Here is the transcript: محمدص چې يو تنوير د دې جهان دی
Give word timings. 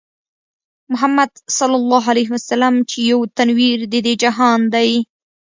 محمدص 0.91 1.57
چې 2.89 2.99
يو 3.11 3.19
تنوير 3.37 3.79
د 3.93 3.93
دې 4.05 4.13
جهان 4.23 4.59
دی 4.73 4.91